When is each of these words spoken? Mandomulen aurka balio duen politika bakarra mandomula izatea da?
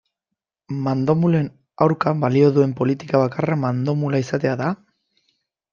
Mandomulen 0.87 1.49
aurka 1.87 2.15
balio 2.25 2.49
duen 2.57 2.75
politika 2.81 3.23
bakarra 3.25 3.61
mandomula 3.67 4.25
izatea 4.27 4.57
da? 4.65 4.77